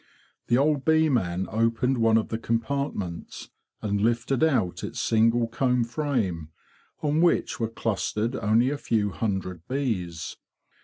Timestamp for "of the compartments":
2.17-3.51